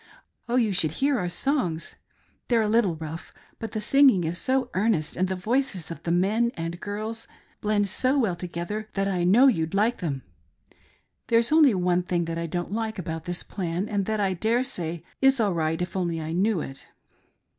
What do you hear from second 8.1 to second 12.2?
well together that I know you'd like them. There's only one